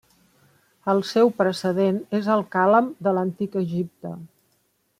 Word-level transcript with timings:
El 0.93 1.01
seu 1.09 1.29
precedent 1.41 1.99
és 2.21 2.31
el 2.37 2.41
càlam 2.57 2.89
de 3.09 3.13
l'antic 3.19 3.59
Egipte. 3.65 4.15